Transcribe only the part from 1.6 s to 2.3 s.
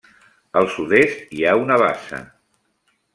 una bassa.